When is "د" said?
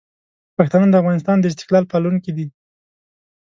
0.89-0.95, 1.39-1.45